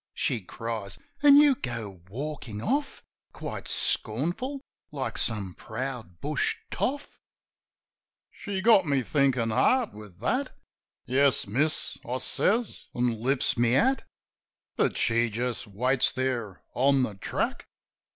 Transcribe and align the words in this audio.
She 0.15 0.41
cries. 0.41 0.97
"An' 1.21 1.37
you 1.37 1.53
go 1.53 2.01
walkin' 2.09 2.59
off, 2.59 3.03
Quite 3.33 3.67
scornful, 3.67 4.59
like 4.91 5.15
some 5.15 5.53
proud 5.53 6.19
bush 6.21 6.55
toff!" 6.71 7.19
She 8.41 8.61
got 8.61 8.87
me 8.87 9.03
thinkin' 9.03 9.51
hard 9.51 9.93
with 9.93 10.19
that. 10.19 10.57
"Yes, 11.05 11.45
miss," 11.45 11.99
I 12.03 12.17
says, 12.17 12.87
an' 12.95 13.21
lifts 13.21 13.55
my 13.57 13.67
hat. 13.67 14.03
But 14.75 14.97
she 14.97 15.29
just 15.29 15.67
waits 15.67 16.11
there 16.11 16.63
on 16.73 17.03
the 17.03 17.13
track. 17.13 17.67